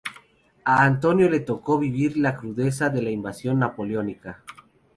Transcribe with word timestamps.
A 0.65 0.83
Antonio 0.83 1.29
le 1.29 1.41
tocó 1.41 1.77
vivir 1.77 2.17
la 2.17 2.35
crudeza 2.35 2.89
de 2.89 3.03
la 3.03 3.11
invasión 3.11 3.59
napoleónica. 3.59 4.41